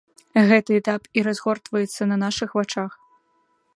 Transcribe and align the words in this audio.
Гэты 0.51 0.71
этап 0.79 1.01
і 1.21 1.23
разгортваецца 1.27 2.01
на 2.13 2.17
нашых 2.25 2.49
вачах. 2.61 2.91